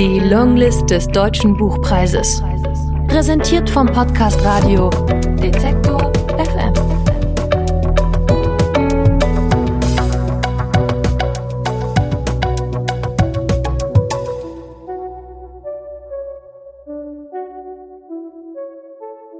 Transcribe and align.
Die 0.00 0.18
Longlist 0.18 0.88
des 0.88 1.06
Deutschen 1.08 1.58
Buchpreises. 1.58 2.42
Präsentiert 3.06 3.68
vom 3.68 3.86
Podcast 3.86 4.42
Radio 4.42 4.88
Detektor 4.88 6.10
FM. 6.38 6.72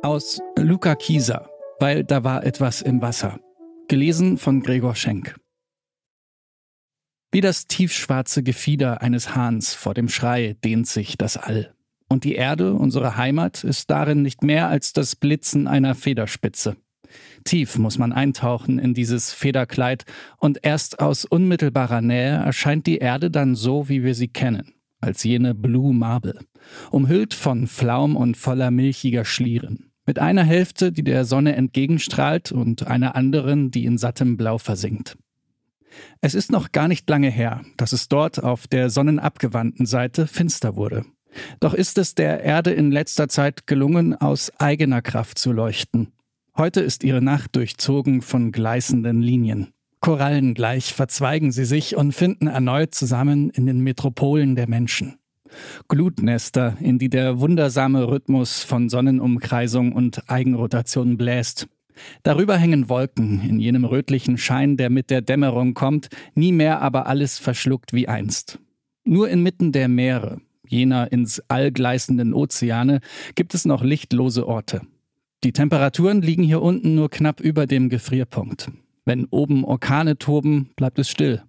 Aus 0.02 0.42
Luca 0.58 0.95
Kieser, 0.95 1.48
weil 1.79 2.04
da 2.04 2.22
war 2.22 2.45
etwas 2.45 2.82
im 2.82 3.00
Wasser. 3.00 3.40
Gelesen 3.88 4.36
von 4.36 4.61
Gregor 4.61 4.95
Schenk. 4.95 5.39
Wie 7.32 7.40
das 7.40 7.68
tiefschwarze 7.68 8.43
Gefieder 8.43 9.02
eines 9.02 9.36
Hahns 9.36 9.72
vor 9.75 9.94
dem 9.94 10.08
Schrei 10.08 10.57
dehnt 10.64 10.88
sich 10.88 11.16
das 11.16 11.36
All. 11.36 11.72
Und 12.08 12.25
die 12.25 12.34
Erde, 12.34 12.75
unsere 12.75 13.16
Heimat, 13.16 13.62
ist 13.62 13.88
darin 13.88 14.22
nicht 14.22 14.43
mehr 14.43 14.66
als 14.66 14.93
das 14.93 15.14
Blitzen 15.14 15.68
einer 15.68 15.94
Federspitze. 15.94 16.76
Tief 17.44 17.79
muss 17.79 17.98
man 17.98 18.12
eintauchen 18.12 18.80
in 18.80 18.94
dieses 18.94 19.32
Federkleid, 19.32 20.07
und 20.38 20.58
erst 20.62 20.98
aus 20.98 21.24
unmittelbarer 21.24 22.00
Nähe 22.00 22.32
erscheint 22.32 22.88
die 22.88 22.98
Erde 22.98 23.30
dann 23.30 23.54
so, 23.54 23.88
wie 23.88 24.02
wir 24.02 24.16
sie 24.16 24.29
kennen, 24.29 24.74
als 25.00 25.22
jene 25.22 25.54
Blue 25.54 25.94
Marble, 25.94 26.40
umhüllt 26.90 27.32
von 27.32 27.68
Flaum 27.68 28.16
und 28.16 28.36
voller 28.36 28.72
milchiger 28.72 29.24
Schlieren, 29.24 29.93
mit 30.04 30.18
einer 30.18 30.44
Hälfte, 30.44 30.90
die 30.90 31.04
der 31.04 31.24
Sonne 31.24 31.54
entgegenstrahlt, 31.54 32.50
und 32.50 32.88
einer 32.88 33.14
anderen, 33.14 33.70
die 33.70 33.84
in 33.84 33.98
sattem 33.98 34.36
Blau 34.36 34.58
versinkt. 34.58 35.16
Es 36.20 36.34
ist 36.34 36.53
noch 36.53 36.72
gar 36.72 36.89
nicht 36.89 37.08
lange 37.08 37.30
her, 37.30 37.62
dass 37.77 37.92
es 37.92 38.08
dort 38.08 38.42
auf 38.42 38.67
der 38.67 38.91
sonnenabgewandten 38.91 39.86
Seite 39.86 40.27
finster 40.27 40.77
wurde. 40.77 41.05
Doch 41.60 41.74
ist 41.74 41.98
es 41.98 42.14
der 42.14 42.42
Erde 42.42 42.72
in 42.72 42.91
letzter 42.91 43.28
Zeit 43.28 43.66
gelungen, 43.66 44.14
aus 44.14 44.50
eigener 44.58 45.02
Kraft 45.02 45.38
zu 45.38 45.52
leuchten. 45.52 46.12
Heute 46.56 46.80
ist 46.80 47.05
ihre 47.05 47.22
Nacht 47.22 47.56
durchzogen 47.56 48.22
von 48.22 48.52
gleißenden 48.52 49.22
Linien. 49.22 49.68
Korallengleich 50.00 50.94
verzweigen 50.94 51.52
sie 51.52 51.64
sich 51.64 51.96
und 51.96 52.12
finden 52.12 52.46
erneut 52.46 52.94
zusammen 52.94 53.50
in 53.50 53.66
den 53.66 53.80
Metropolen 53.80 54.56
der 54.56 54.68
Menschen. 54.68 55.16
Glutnester, 55.88 56.77
in 56.80 56.98
die 56.98 57.11
der 57.11 57.41
wundersame 57.41 58.08
Rhythmus 58.08 58.62
von 58.62 58.88
Sonnenumkreisung 58.88 59.92
und 59.92 60.30
Eigenrotation 60.30 61.16
bläst. 61.16 61.68
Darüber 62.22 62.56
hängen 62.56 62.88
Wolken 62.88 63.40
in 63.48 63.60
jenem 63.60 63.84
rötlichen 63.84 64.38
Schein, 64.38 64.76
der 64.76 64.90
mit 64.90 65.10
der 65.10 65.22
Dämmerung 65.22 65.74
kommt, 65.74 66.08
nie 66.34 66.52
mehr 66.52 66.82
aber 66.82 67.06
alles 67.06 67.38
verschluckt 67.38 67.92
wie 67.92 68.08
einst. 68.08 68.58
Nur 69.04 69.28
inmitten 69.28 69.72
der 69.72 69.88
Meere, 69.88 70.40
jener 70.66 71.10
ins 71.10 71.42
All 71.48 71.72
gleißenden 71.72 72.34
Ozeane, 72.34 73.00
gibt 73.34 73.54
es 73.54 73.64
noch 73.64 73.82
lichtlose 73.82 74.46
Orte. 74.46 74.82
Die 75.42 75.52
Temperaturen 75.52 76.20
liegen 76.20 76.42
hier 76.42 76.60
unten 76.60 76.94
nur 76.94 77.08
knapp 77.08 77.40
über 77.40 77.66
dem 77.66 77.88
Gefrierpunkt. 77.88 78.70
Wenn 79.06 79.24
oben 79.24 79.64
Orkane 79.64 80.18
toben, 80.18 80.70
bleibt 80.76 80.98
es 80.98 81.08
still. 81.08 81.42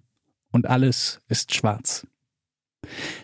Und 0.50 0.66
alles 0.66 1.20
ist 1.28 1.54
schwarz. 1.54 2.06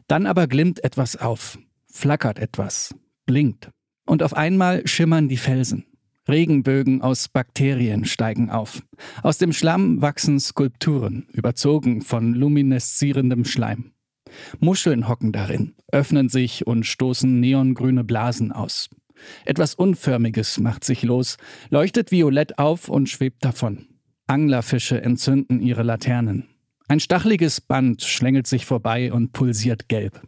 Dann 0.06 0.26
aber 0.26 0.46
glimmt 0.46 0.84
etwas 0.84 1.16
auf, 1.16 1.58
flackert 1.90 2.38
etwas, 2.38 2.94
blinkt. 3.26 3.70
Und 4.06 4.22
auf 4.22 4.34
einmal 4.34 4.86
schimmern 4.86 5.28
die 5.28 5.36
Felsen. 5.36 5.84
Regenbögen 6.28 7.00
aus 7.00 7.28
Bakterien 7.28 8.04
steigen 8.04 8.50
auf. 8.50 8.82
Aus 9.22 9.38
dem 9.38 9.52
Schlamm 9.52 10.02
wachsen 10.02 10.38
Skulpturen, 10.38 11.26
überzogen 11.32 12.02
von 12.02 12.34
lumineszierendem 12.34 13.44
Schleim. 13.44 13.92
Muscheln 14.60 15.08
hocken 15.08 15.32
darin, 15.32 15.74
öffnen 15.90 16.28
sich 16.28 16.66
und 16.66 16.84
stoßen 16.84 17.40
neongrüne 17.40 18.04
Blasen 18.04 18.52
aus. 18.52 18.90
Etwas 19.44 19.74
Unförmiges 19.74 20.61
macht 20.61 20.84
sich 20.84 21.02
los, 21.02 21.38
leuchtet 21.70 22.12
violett 22.12 22.58
auf 22.58 22.88
und 22.88 23.08
schwebt 23.08 23.44
davon. 23.44 23.86
Anglerfische 24.27 25.00
entzünden 25.00 25.61
ihre 25.61 25.83
Laternen. 25.83 26.48
Ein 26.88 27.00
stacheliges 27.00 27.61
Band 27.61 28.02
schlängelt 28.02 28.46
sich 28.46 28.67
vorbei 28.67 29.12
und 29.12 29.33
pulsiert 29.33 29.88
gelb. 29.88 30.22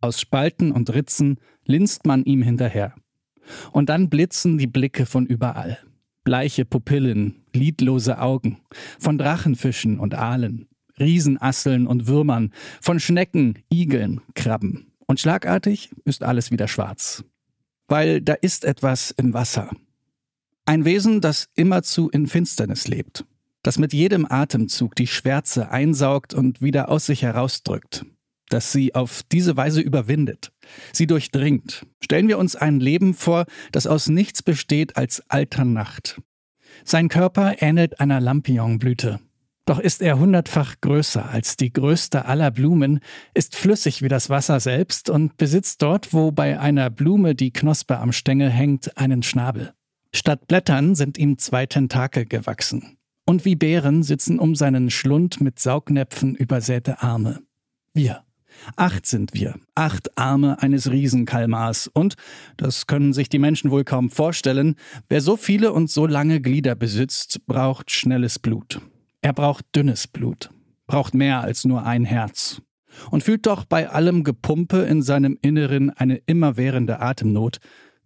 Aus 0.00 0.20
Spalten 0.20 0.72
und 0.72 0.92
Ritzen 0.92 1.38
linst 1.64 2.06
man 2.06 2.24
ihm 2.24 2.42
hinterher. 2.42 2.94
Und 3.72 3.88
dann 3.88 4.08
blitzen 4.08 4.58
die 4.58 4.66
Blicke 4.66 5.06
von 5.06 5.26
überall. 5.26 5.78
Bleiche 6.24 6.64
Pupillen, 6.64 7.42
lidlose 7.52 8.18
Augen, 8.18 8.58
von 8.98 9.18
Drachenfischen 9.18 9.98
und 9.98 10.14
Aalen, 10.14 10.68
Riesenasseln 10.98 11.86
und 11.86 12.06
Würmern, 12.06 12.52
von 12.80 13.00
Schnecken, 13.00 13.58
Igeln, 13.70 14.20
Krabben. 14.34 14.92
Und 15.06 15.20
schlagartig 15.20 15.90
ist 16.04 16.22
alles 16.22 16.50
wieder 16.50 16.68
schwarz. 16.68 17.24
Weil 17.88 18.22
da 18.22 18.34
ist 18.34 18.64
etwas 18.64 19.10
im 19.10 19.34
Wasser. 19.34 19.70
Ein 20.66 20.86
Wesen, 20.86 21.20
das 21.20 21.48
immerzu 21.56 22.08
in 22.08 22.26
Finsternis 22.26 22.88
lebt, 22.88 23.26
das 23.62 23.78
mit 23.78 23.92
jedem 23.92 24.26
Atemzug 24.26 24.96
die 24.96 25.06
Schwärze 25.06 25.70
einsaugt 25.70 26.32
und 26.32 26.62
wieder 26.62 26.88
aus 26.88 27.04
sich 27.06 27.22
herausdrückt, 27.22 28.06
das 28.48 28.72
sie 28.72 28.94
auf 28.94 29.22
diese 29.30 29.56
Weise 29.56 29.80
überwindet, 29.80 30.52
sie 30.92 31.06
durchdringt. 31.06 31.86
Stellen 32.02 32.28
wir 32.28 32.38
uns 32.38 32.56
ein 32.56 32.80
Leben 32.80 33.14
vor, 33.14 33.46
das 33.72 33.86
aus 33.86 34.08
nichts 34.08 34.42
besteht 34.42 34.96
als 34.96 35.22
alter 35.28 35.64
Nacht. 35.64 36.20
Sein 36.84 37.08
Körper 37.08 37.56
ähnelt 37.60 38.00
einer 38.00 38.20
Lampionblüte. 38.20 39.20
Doch 39.66 39.78
ist 39.78 40.02
er 40.02 40.18
hundertfach 40.18 40.80
größer 40.82 41.26
als 41.26 41.56
die 41.56 41.72
größte 41.72 42.26
aller 42.26 42.50
Blumen, 42.50 43.00
ist 43.32 43.56
flüssig 43.56 44.02
wie 44.02 44.08
das 44.08 44.28
Wasser 44.28 44.60
selbst 44.60 45.08
und 45.08 45.38
besitzt 45.38 45.80
dort, 45.80 46.12
wo 46.12 46.32
bei 46.32 46.60
einer 46.60 46.90
Blume 46.90 47.34
die 47.34 47.50
Knospe 47.50 47.98
am 47.98 48.12
Stängel 48.12 48.50
hängt, 48.50 48.98
einen 48.98 49.22
Schnabel. 49.22 49.72
Statt 50.14 50.46
Blättern 50.46 50.94
sind 50.94 51.16
ihm 51.16 51.38
zwei 51.38 51.64
Tentakel 51.64 52.26
gewachsen. 52.26 52.98
Und 53.26 53.46
wie 53.46 53.56
Bären 53.56 54.02
sitzen 54.02 54.38
um 54.38 54.54
seinen 54.54 54.90
Schlund 54.90 55.40
mit 55.40 55.58
Saugnäpfen 55.58 56.34
übersäte 56.34 57.02
Arme. 57.02 57.40
Wir. 57.94 58.22
Acht 58.76 59.06
sind 59.06 59.34
wir, 59.34 59.54
acht 59.74 60.16
Arme 60.18 60.60
eines 60.62 60.90
Riesenkalmars. 60.90 61.88
Und, 61.88 62.14
das 62.56 62.86
können 62.86 63.12
sich 63.12 63.28
die 63.28 63.38
Menschen 63.38 63.70
wohl 63.70 63.84
kaum 63.84 64.10
vorstellen, 64.10 64.76
wer 65.08 65.20
so 65.20 65.36
viele 65.36 65.72
und 65.72 65.90
so 65.90 66.06
lange 66.06 66.40
Glieder 66.40 66.74
besitzt, 66.74 67.46
braucht 67.46 67.90
schnelles 67.90 68.38
Blut. 68.38 68.80
Er 69.22 69.32
braucht 69.32 69.64
dünnes 69.74 70.06
Blut, 70.06 70.50
braucht 70.86 71.14
mehr 71.14 71.40
als 71.40 71.64
nur 71.64 71.84
ein 71.84 72.04
Herz. 72.04 72.60
Und 73.10 73.24
fühlt 73.24 73.46
doch 73.46 73.64
bei 73.64 73.88
allem 73.88 74.22
Gepumpe 74.22 74.82
in 74.82 75.02
seinem 75.02 75.36
Inneren 75.42 75.90
eine 75.90 76.16
immerwährende 76.26 77.00
Atemnot, 77.00 77.58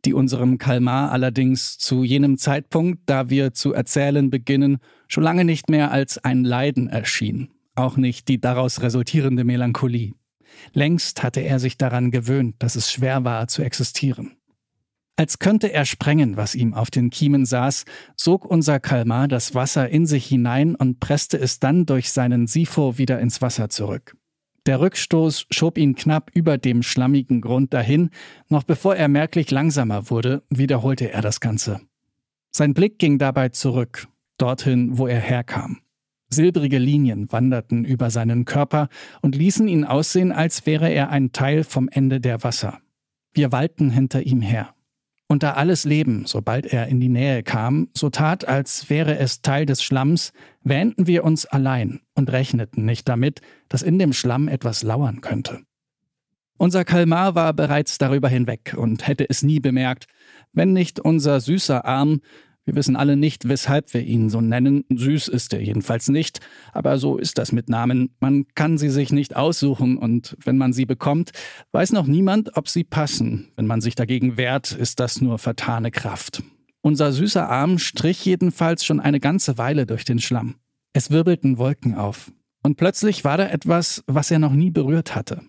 die 0.04 0.14
unserem 0.14 0.58
Kalmar 0.58 1.12
allerdings 1.12 1.78
zu 1.78 2.04
jenem 2.04 2.38
Zeitpunkt, 2.38 3.00
da 3.06 3.30
wir 3.30 3.52
zu 3.52 3.72
erzählen 3.72 4.30
beginnen, 4.30 4.78
schon 5.08 5.24
lange 5.24 5.44
nicht 5.44 5.68
mehr 5.68 5.90
als 5.90 6.18
ein 6.18 6.44
Leiden 6.44 6.88
erschien, 6.88 7.50
auch 7.74 7.96
nicht 7.96 8.28
die 8.28 8.40
daraus 8.40 8.80
resultierende 8.80 9.44
Melancholie. 9.44 10.14
Längst 10.72 11.22
hatte 11.22 11.40
er 11.40 11.58
sich 11.58 11.76
daran 11.76 12.10
gewöhnt, 12.10 12.56
dass 12.58 12.76
es 12.76 12.90
schwer 12.90 13.24
war 13.24 13.48
zu 13.48 13.62
existieren. 13.62 14.36
Als 15.16 15.40
könnte 15.40 15.72
er 15.72 15.84
sprengen, 15.84 16.36
was 16.36 16.54
ihm 16.54 16.74
auf 16.74 16.90
den 16.90 17.10
Kiemen 17.10 17.44
saß, 17.44 17.86
sog 18.14 18.44
unser 18.44 18.78
Kalmar 18.78 19.26
das 19.26 19.52
Wasser 19.52 19.88
in 19.88 20.06
sich 20.06 20.26
hinein 20.26 20.76
und 20.76 21.00
presste 21.00 21.38
es 21.38 21.58
dann 21.58 21.86
durch 21.86 22.12
seinen 22.12 22.46
Sifo 22.46 22.98
wieder 22.98 23.18
ins 23.18 23.42
Wasser 23.42 23.68
zurück. 23.68 24.16
Der 24.66 24.80
Rückstoß 24.80 25.46
schob 25.50 25.76
ihn 25.76 25.96
knapp 25.96 26.30
über 26.34 26.56
dem 26.56 26.84
schlammigen 26.84 27.40
Grund 27.40 27.74
dahin, 27.74 28.10
noch 28.48 28.62
bevor 28.62 28.94
er 28.94 29.08
merklich 29.08 29.50
langsamer 29.50 30.08
wurde, 30.08 30.44
wiederholte 30.50 31.10
er 31.10 31.22
das 31.22 31.40
Ganze. 31.40 31.80
Sein 32.50 32.74
Blick 32.74 32.98
ging 32.98 33.18
dabei 33.18 33.48
zurück, 33.48 34.06
dorthin, 34.36 34.98
wo 34.98 35.08
er 35.08 35.20
herkam. 35.20 35.80
Silbrige 36.30 36.78
Linien 36.78 37.32
wanderten 37.32 37.84
über 37.84 38.10
seinen 38.10 38.44
Körper 38.44 38.88
und 39.22 39.34
ließen 39.34 39.66
ihn 39.66 39.84
aussehen, 39.84 40.30
als 40.32 40.66
wäre 40.66 40.90
er 40.90 41.10
ein 41.10 41.32
Teil 41.32 41.64
vom 41.64 41.88
Ende 41.88 42.20
der 42.20 42.42
Wasser. 42.44 42.80
Wir 43.32 43.50
wallten 43.52 43.90
hinter 43.90 44.22
ihm 44.22 44.42
her. 44.42 44.74
Und 45.26 45.42
da 45.42 45.52
alles 45.52 45.84
Leben, 45.84 46.24
sobald 46.26 46.66
er 46.66 46.86
in 46.88 47.00
die 47.00 47.10
Nähe 47.10 47.42
kam, 47.42 47.88
so 47.94 48.08
tat, 48.08 48.48
als 48.48 48.88
wäre 48.88 49.18
es 49.18 49.42
Teil 49.42 49.66
des 49.66 49.82
Schlamms, 49.82 50.32
wähnten 50.62 51.06
wir 51.06 51.22
uns 51.24 51.44
allein 51.44 52.00
und 52.14 52.32
rechneten 52.32 52.86
nicht 52.86 53.08
damit, 53.08 53.42
dass 53.68 53.82
in 53.82 53.98
dem 53.98 54.14
Schlamm 54.14 54.48
etwas 54.48 54.82
lauern 54.82 55.20
könnte. 55.20 55.60
Unser 56.56 56.84
Kalmar 56.84 57.34
war 57.34 57.52
bereits 57.52 57.98
darüber 57.98 58.28
hinweg 58.28 58.74
und 58.76 59.06
hätte 59.06 59.28
es 59.28 59.42
nie 59.42 59.60
bemerkt, 59.60 60.06
wenn 60.52 60.72
nicht 60.72 60.98
unser 60.98 61.40
süßer 61.40 61.84
Arm 61.84 62.20
wir 62.68 62.74
wissen 62.74 62.96
alle 62.96 63.16
nicht, 63.16 63.48
weshalb 63.48 63.94
wir 63.94 64.02
ihn 64.02 64.28
so 64.28 64.42
nennen. 64.42 64.84
Süß 64.94 65.28
ist 65.28 65.54
er 65.54 65.62
jedenfalls 65.62 66.08
nicht, 66.08 66.40
aber 66.74 66.98
so 66.98 67.16
ist 67.16 67.38
das 67.38 67.50
mit 67.50 67.70
Namen. 67.70 68.10
Man 68.20 68.44
kann 68.54 68.76
sie 68.76 68.90
sich 68.90 69.10
nicht 69.10 69.34
aussuchen 69.36 69.96
und 69.96 70.36
wenn 70.44 70.58
man 70.58 70.74
sie 70.74 70.84
bekommt, 70.84 71.30
weiß 71.72 71.92
noch 71.92 72.06
niemand, 72.06 72.58
ob 72.58 72.68
sie 72.68 72.84
passen. 72.84 73.48
Wenn 73.56 73.66
man 73.66 73.80
sich 73.80 73.94
dagegen 73.94 74.36
wehrt, 74.36 74.70
ist 74.72 75.00
das 75.00 75.22
nur 75.22 75.38
vertane 75.38 75.90
Kraft. 75.90 76.42
Unser 76.82 77.10
süßer 77.12 77.48
Arm 77.48 77.78
strich 77.78 78.22
jedenfalls 78.26 78.84
schon 78.84 79.00
eine 79.00 79.18
ganze 79.18 79.56
Weile 79.56 79.86
durch 79.86 80.04
den 80.04 80.18
Schlamm. 80.18 80.56
Es 80.92 81.10
wirbelten 81.10 81.56
Wolken 81.56 81.94
auf. 81.94 82.30
Und 82.62 82.76
plötzlich 82.76 83.24
war 83.24 83.38
da 83.38 83.48
etwas, 83.48 84.04
was 84.06 84.30
er 84.30 84.40
noch 84.40 84.52
nie 84.52 84.70
berührt 84.70 85.14
hatte. 85.14 85.40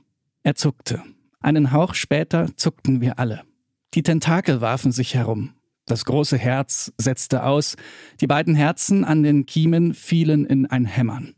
Er 0.44 0.56
zuckte. 0.56 1.04
Einen 1.42 1.74
Hauch 1.74 1.96
später 1.96 2.56
zuckten 2.56 3.02
wir 3.02 3.20
alle. 3.20 3.42
Die 3.94 4.04
Tentakel 4.04 4.62
warfen 4.62 4.94
sich 4.94 5.16
herum. 5.16 5.50
Das 5.90 6.06
große 6.06 6.38
Herz 6.38 6.94
setzte 7.00 7.44
aus, 7.44 7.76
die 8.22 8.28
beiden 8.28 8.54
Herzen 8.54 9.04
an 9.04 9.24
den 9.24 9.48
Kiemen 9.48 9.96
fielen 9.96 10.46
in 10.46 10.68
ein 10.68 10.86
Hämmern. 10.86 11.34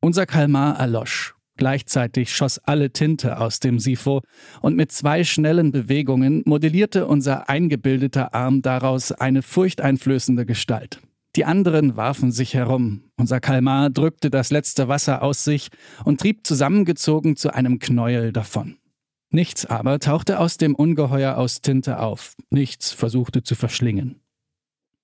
Unser 0.00 0.26
Kalmar 0.26 0.76
erlosch. 0.76 1.36
Gleichzeitig 1.56 2.34
schoss 2.34 2.58
alle 2.58 2.90
Tinte 2.90 3.38
aus 3.38 3.60
dem 3.60 3.78
Sifo 3.78 4.22
und 4.60 4.74
mit 4.74 4.90
zwei 4.90 5.22
schnellen 5.22 5.70
Bewegungen 5.70 6.42
modellierte 6.46 7.06
unser 7.06 7.48
eingebildeter 7.48 8.34
Arm 8.34 8.60
daraus 8.60 9.12
eine 9.12 9.40
furchteinflößende 9.40 10.46
Gestalt. 10.46 11.00
Die 11.36 11.44
anderen 11.44 11.96
warfen 11.96 12.32
sich 12.32 12.54
herum. 12.54 13.04
Unser 13.16 13.38
Kalmar 13.38 13.90
drückte 13.90 14.30
das 14.30 14.50
letzte 14.50 14.88
Wasser 14.88 15.22
aus 15.22 15.44
sich 15.44 15.68
und 16.04 16.18
trieb 16.18 16.44
zusammengezogen 16.44 17.36
zu 17.36 17.54
einem 17.54 17.78
Knäuel 17.78 18.32
davon. 18.32 18.78
Nichts 19.32 19.64
aber 19.64 19.98
tauchte 19.98 20.38
aus 20.38 20.58
dem 20.58 20.74
Ungeheuer 20.74 21.38
aus 21.38 21.62
Tinte 21.62 21.98
auf, 21.98 22.36
nichts 22.50 22.92
versuchte 22.92 23.42
zu 23.42 23.54
verschlingen. 23.54 24.20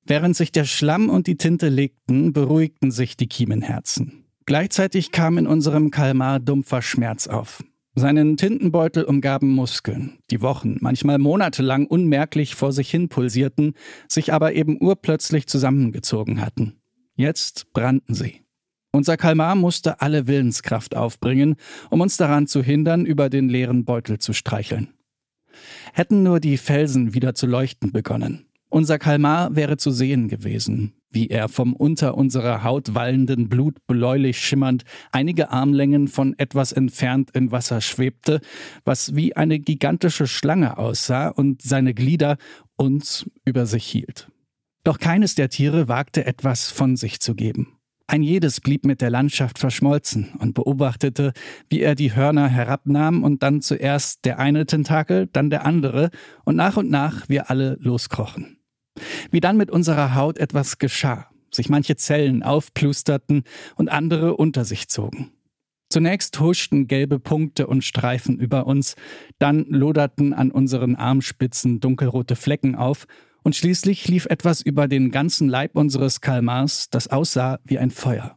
Während 0.04 0.36
sich 0.36 0.52
der 0.52 0.64
Schlamm 0.64 1.08
und 1.08 1.26
die 1.26 1.36
Tinte 1.36 1.70
legten, 1.70 2.34
beruhigten 2.34 2.90
sich 2.90 3.16
die 3.16 3.26
Kiemenherzen. 3.26 4.26
Gleichzeitig 4.44 5.12
kam 5.12 5.38
in 5.38 5.46
unserem 5.46 5.90
Kalmar 5.90 6.40
dumpfer 6.40 6.82
Schmerz 6.82 7.26
auf. 7.26 7.64
Seinen 7.94 8.36
Tintenbeutel 8.36 9.04
umgaben 9.04 9.48
Muskeln, 9.48 10.18
die 10.30 10.40
Wochen, 10.40 10.76
manchmal 10.80 11.18
monatelang 11.18 11.86
unmerklich 11.86 12.54
vor 12.54 12.72
sich 12.72 12.90
hin 12.90 13.08
pulsierten, 13.08 13.74
sich 14.08 14.32
aber 14.32 14.52
eben 14.52 14.80
urplötzlich 14.80 15.46
zusammengezogen 15.46 16.40
hatten. 16.40 16.80
Jetzt 17.14 17.72
brannten 17.72 18.14
sie. 18.14 18.42
Unser 18.98 19.16
Kalmar 19.16 19.54
musste 19.54 20.00
alle 20.00 20.26
Willenskraft 20.26 20.96
aufbringen, 20.96 21.54
um 21.88 22.00
uns 22.00 22.16
daran 22.16 22.48
zu 22.48 22.64
hindern, 22.64 23.06
über 23.06 23.30
den 23.30 23.48
leeren 23.48 23.84
Beutel 23.84 24.18
zu 24.18 24.32
streicheln. 24.32 24.88
Hätten 25.92 26.24
nur 26.24 26.40
die 26.40 26.56
Felsen 26.56 27.14
wieder 27.14 27.32
zu 27.36 27.46
leuchten 27.46 27.92
begonnen. 27.92 28.46
Unser 28.70 28.98
Kalmar 28.98 29.54
wäre 29.54 29.76
zu 29.76 29.92
sehen 29.92 30.26
gewesen, 30.26 30.94
wie 31.10 31.28
er 31.28 31.48
vom 31.48 31.74
unter 31.74 32.16
unserer 32.16 32.64
Haut 32.64 32.96
wallenden 32.96 33.48
Blut 33.48 33.76
bläulich 33.86 34.40
schimmernd 34.40 34.82
einige 35.12 35.52
Armlängen 35.52 36.08
von 36.08 36.36
etwas 36.36 36.72
entfernt 36.72 37.30
im 37.34 37.52
Wasser 37.52 37.80
schwebte, 37.80 38.40
was 38.84 39.14
wie 39.14 39.36
eine 39.36 39.60
gigantische 39.60 40.26
Schlange 40.26 40.76
aussah 40.76 41.28
und 41.28 41.62
seine 41.62 41.94
Glieder 41.94 42.36
uns 42.76 43.30
über 43.44 43.64
sich 43.64 43.86
hielt. 43.86 44.28
Doch 44.82 44.98
keines 44.98 45.36
der 45.36 45.50
Tiere 45.50 45.86
wagte 45.86 46.26
etwas 46.26 46.72
von 46.72 46.96
sich 46.96 47.20
zu 47.20 47.36
geben. 47.36 47.77
Ein 48.10 48.22
jedes 48.22 48.62
blieb 48.62 48.86
mit 48.86 49.02
der 49.02 49.10
Landschaft 49.10 49.58
verschmolzen 49.58 50.32
und 50.38 50.54
beobachtete, 50.54 51.34
wie 51.68 51.82
er 51.82 51.94
die 51.94 52.16
Hörner 52.16 52.48
herabnahm 52.48 53.22
und 53.22 53.42
dann 53.42 53.60
zuerst 53.60 54.24
der 54.24 54.38
eine 54.38 54.64
Tentakel, 54.64 55.28
dann 55.30 55.50
der 55.50 55.66
andere 55.66 56.08
und 56.46 56.56
nach 56.56 56.78
und 56.78 56.88
nach 56.88 57.28
wir 57.28 57.50
alle 57.50 57.76
loskrochen. 57.80 58.56
Wie 59.30 59.40
dann 59.40 59.58
mit 59.58 59.70
unserer 59.70 60.14
Haut 60.14 60.38
etwas 60.38 60.78
geschah, 60.78 61.28
sich 61.52 61.68
manche 61.68 61.96
Zellen 61.96 62.42
aufplusterten 62.42 63.44
und 63.76 63.90
andere 63.90 64.36
unter 64.36 64.64
sich 64.64 64.88
zogen. 64.88 65.30
Zunächst 65.90 66.40
huschten 66.40 66.86
gelbe 66.86 67.18
Punkte 67.18 67.66
und 67.66 67.84
Streifen 67.84 68.38
über 68.38 68.66
uns, 68.66 68.96
dann 69.38 69.66
loderten 69.66 70.32
an 70.32 70.50
unseren 70.50 70.96
Armspitzen 70.96 71.80
dunkelrote 71.80 72.36
Flecken 72.36 72.74
auf 72.74 73.06
und 73.48 73.56
schließlich 73.56 74.06
lief 74.08 74.26
etwas 74.26 74.60
über 74.60 74.88
den 74.88 75.10
ganzen 75.10 75.48
Leib 75.48 75.74
unseres 75.74 76.20
Kalmars, 76.20 76.90
das 76.90 77.08
aussah 77.08 77.58
wie 77.64 77.78
ein 77.78 77.90
Feuer. 77.90 78.36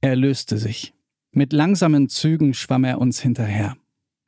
Er 0.00 0.16
löste 0.16 0.56
sich. 0.56 0.94
Mit 1.32 1.52
langsamen 1.52 2.08
Zügen 2.08 2.54
schwamm 2.54 2.84
er 2.84 3.02
uns 3.02 3.20
hinterher. 3.20 3.76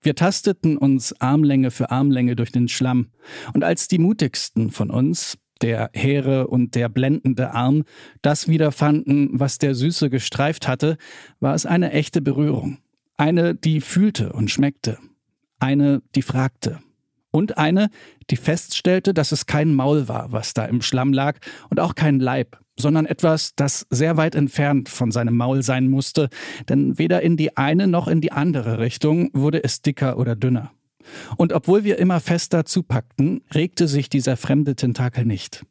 Wir 0.03 0.15
tasteten 0.15 0.77
uns 0.77 1.19
Armlänge 1.19 1.71
für 1.71 1.91
Armlänge 1.91 2.37
durch 2.37 2.53
den 2.53 2.69
Schlamm, 2.69 3.09
und 3.55 3.65
als 3.65 3.89
die 3.89 3.97
mutigsten 3.97 4.71
von 4.71 4.91
uns, 4.91 5.39
der 5.63 5.89
hehre 5.95 6.49
und 6.49 6.75
der 6.75 6.91
blendende 6.91 7.53
Arm, 7.55 7.85
das 8.21 8.49
wiederfanden, 8.49 9.31
was 9.33 9.57
der 9.57 9.75
Süße 9.75 10.11
gestreift 10.11 10.69
hatte, 10.69 10.99
war 11.41 11.55
es 11.55 11.65
eine 11.65 11.93
echte 11.93 12.21
Berührung. 12.21 12.81
Eine, 13.17 13.55
die 13.55 13.81
fühlte 13.81 14.35
und 14.35 14.51
schmeckte. 14.51 14.99
Eine, 15.59 16.03
die 16.15 16.21
fragte 16.21 16.81
und 17.37 17.59
eine, 17.59 17.91
die 18.31 18.37
feststellte, 18.37 19.13
dass 19.13 19.31
es 19.31 19.45
kein 19.45 19.75
Maul 19.75 20.09
war, 20.09 20.33
was 20.33 20.55
da 20.55 20.65
im 20.65 20.81
Schlamm 20.81 21.13
lag, 21.13 21.39
und 21.69 21.81
auch 21.81 21.95
kein 21.95 22.19
Leib, 22.19 22.59
sondern 22.79 23.05
etwas, 23.05 23.55
das 23.57 23.87
sehr 23.91 24.17
weit 24.17 24.35
entfernt 24.35 24.89
von 24.89 25.13
seinem 25.13 25.37
Maul 25.37 25.63
sein 25.63 25.89
musste, 25.89 26.31
denn 26.71 26.99
weder 26.99 27.21
in 27.21 27.37
die 27.37 27.57
eine 27.59 27.89
noch 27.89 28.09
in 28.09 28.23
die 28.23 28.33
andere 28.33 28.79
Richtung 28.79 29.29
wurde 29.35 29.63
es 29.63 29.83
dicker 29.83 30.19
oder 30.19 30.35
dünner. 30.35 30.73
Und 31.37 31.53
obwohl 31.53 31.85
wir 31.85 31.99
immer 31.99 32.21
fester 32.21 32.65
zupackten, 32.65 33.43
regte 33.55 33.87
sich 33.87 34.09
dieser 34.09 34.39
fremde 34.39 34.75
Tentakel 34.75 35.27
nicht. 35.27 35.67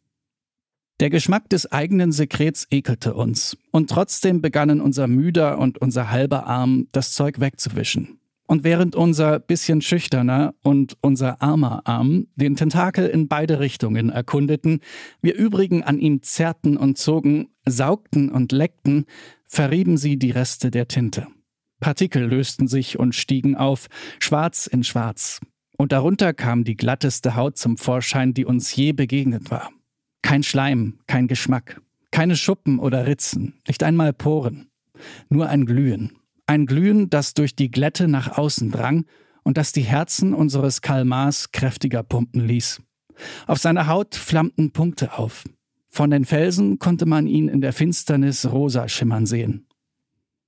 Der 1.00 1.10
Geschmack 1.10 1.50
des 1.50 1.72
eigenen 1.72 2.12
Sekrets 2.12 2.68
ekelte 2.70 3.16
uns, 3.16 3.58
und 3.72 3.90
trotzdem 3.90 4.42
begannen 4.42 4.82
unser 4.82 5.08
müder 5.08 5.58
und 5.58 5.80
unser 5.80 6.12
halber 6.12 6.46
Arm 6.46 6.88
das 6.92 7.12
Zeug 7.14 7.40
wegzuwischen. 7.40 8.20
Und 8.48 8.64
während 8.64 8.96
unser 8.96 9.40
bisschen 9.40 9.82
schüchterner 9.82 10.54
und 10.62 10.98
unser 11.02 11.42
armer 11.42 11.82
Arm 11.86 12.28
den 12.36 12.56
Tentakel 12.56 13.08
in 13.08 13.28
beide 13.28 13.60
Richtungen 13.60 14.10
erkundeten, 14.10 14.82
wir 15.22 15.36
übrigen 15.36 15.84
an 15.84 15.98
ihm 15.98 16.22
zerrten 16.22 16.78
und 16.78 16.98
zogen, 16.98 17.48
saugten 17.66 18.30
und 18.30 18.52
leckten, 18.52 19.06
verrieben 19.46 19.98
sie 19.98 20.18
die 20.18 20.32
Reste 20.32 20.70
der 20.70 20.88
Tinte. 20.88 21.28
Partikel 21.80 22.24
lösten 22.24 22.68
sich 22.68 23.00
und 23.00 23.16
stiegen 23.16 23.56
auf, 23.56 23.88
schwarz 24.20 24.68
in 24.68 24.84
schwarz. 24.84 25.42
Und 25.78 25.92
darunter 25.92 26.34
kam 26.34 26.64
die 26.64 26.78
glatteste 26.78 27.36
Haut 27.36 27.58
zum 27.58 27.78
Vorschein, 27.78 28.34
die 28.34 28.46
uns 28.46 28.76
je 28.76 28.94
begegnet 28.94 29.52
war. 29.52 29.72
Kein 30.22 30.44
Schleim, 30.44 31.00
kein 31.08 31.28
Geschmack, 31.28 31.82
keine 32.12 32.36
Schuppen 32.36 32.80
oder 32.80 33.08
Ritzen, 33.08 33.56
nicht 33.68 33.84
einmal 33.84 34.14
Poren, 34.14 34.70
nur 35.30 35.50
ein 35.50 35.66
Glühen. 35.66 36.14
Ein 36.48 36.66
Glühen, 36.66 37.10
das 37.10 37.34
durch 37.34 37.56
die 37.56 37.72
Glätte 37.72 38.08
nach 38.08 38.38
außen 38.38 38.72
drang 38.72 39.06
und 39.44 39.58
das 39.58 39.72
die 39.72 39.82
Herzen 39.82 40.34
unseres 40.34 40.82
Kalmars 40.82 41.52
kräftiger 41.52 42.04
pumpen 42.04 42.48
ließ. 42.48 42.82
Auf 43.48 43.60
seiner 43.60 43.88
Haut 43.88 44.16
flammten 44.16 44.72
Punkte 44.72 45.18
auf. 45.18 45.46
Von 45.90 46.12
den 46.12 46.26
Felsen 46.26 46.78
konnte 46.78 47.06
man 47.06 47.26
ihn 47.26 47.48
in 47.48 47.62
der 47.62 47.74
Finsternis 47.74 48.52
rosa 48.52 48.88
schimmern 48.88 49.26
sehen. 49.26 49.68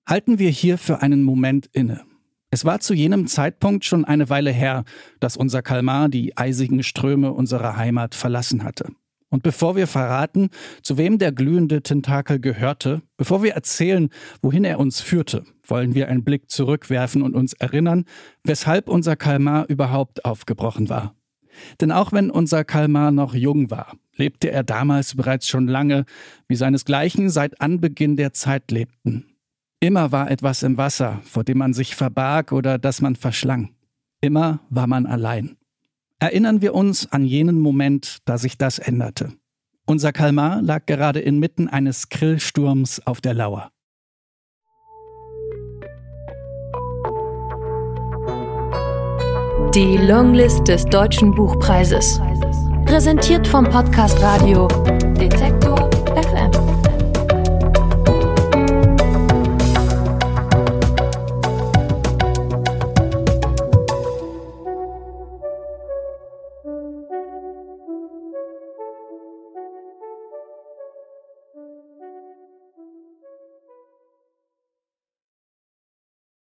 Halten 0.08 0.40
wir 0.40 0.50
hier 0.50 0.78
für 0.78 1.02
einen 1.02 1.24
Moment 1.24 1.69
inne. 1.71 2.06
Es 2.50 2.64
war 2.64 2.80
zu 2.80 2.94
jenem 2.94 3.28
Zeitpunkt 3.28 3.83
schon 3.83 4.06
eine 4.06 4.30
Weile 4.30 4.52
her, 4.52 4.83
dass 5.19 5.36
unser 5.38 5.62
Kalmar 5.62 6.10
die 6.10 6.38
eisigen 6.38 6.83
Ströme 6.83 7.33
unserer 7.33 7.76
Heimat 7.76 8.16
verlassen 8.16 8.64
hatte. 8.64 8.92
Und 9.30 9.44
bevor 9.44 9.76
wir 9.76 9.88
verraten, 9.88 10.50
zu 10.81 10.98
wem 10.98 11.18
der 11.18 11.34
glühende 11.34 11.81
Tentakel 11.81 12.40
gehörte, 12.40 13.02
bevor 13.18 13.44
wir 13.44 13.54
erzählen, 13.54 14.10
wohin 14.42 14.64
er 14.64 14.80
uns 14.80 15.02
führte, 15.02 15.44
wollen 15.64 15.96
wir 15.96 16.07
einen 16.07 16.24
Blick 16.24 16.50
zurückwerfen 16.50 17.22
und 17.22 17.36
uns 17.36 17.54
erinnern, 17.54 18.06
weshalb 18.44 18.88
unser 18.88 19.18
Kalmar 19.18 19.66
überhaupt 19.68 20.24
aufgebrochen 20.24 20.88
war. 20.88 21.14
Denn 21.81 21.92
auch 21.92 22.14
wenn 22.14 22.30
unser 22.30 22.64
Kalmar 22.64 23.12
noch 23.12 23.34
jung 23.34 23.69
war, 23.69 23.98
lebte 24.16 24.50
er 24.50 24.64
damals 24.64 25.16
bereits 25.16 25.48
schon 25.48 25.68
lange, 25.68 26.06
wie 26.48 26.56
seinesgleichen 26.56 27.30
seit 27.30 27.60
Anbeginn 27.60 28.16
der 28.16 28.34
Zeit 28.34 28.72
lebten. 28.72 29.26
Immer 29.80 30.12
war 30.12 30.31
etwas 30.31 30.64
im 30.64 30.78
Wasser, 30.78 31.22
vor 31.24 31.44
dem 31.44 31.60
man 31.60 31.74
sich 31.74 31.96
verbarg 31.96 32.52
oder 32.52 32.78
das 32.78 33.02
man 33.02 33.16
verschlang. 33.16 33.76
Immer 34.22 34.62
war 34.69 34.88
man 34.88 35.06
allein. 35.06 35.57
Erinnern 36.19 36.62
wir 36.62 36.74
uns 36.74 37.12
an 37.12 37.24
jenen 37.26 37.59
Moment, 37.59 38.18
da 38.26 38.38
sich 38.38 38.57
das 38.57 38.80
änderte. 38.80 39.33
Unser 39.86 40.12
Kalmar 40.12 40.62
lag 40.62 40.86
gerade 40.88 41.19
inmitten 41.19 41.68
eines 41.68 42.09
Grillsturms 42.09 43.06
auf 43.06 43.21
der 43.21 43.36
Lauer. 43.36 43.69
Die 49.76 49.97
Longlist 49.97 50.68
des 50.68 50.86
Deutschen 50.86 51.36
Buchpreises. 51.36 52.19
Präsentiert 52.86 53.47
vom 53.47 53.66
Podcast 53.66 54.19
Radio 54.21 54.68
Detektor 55.19 55.87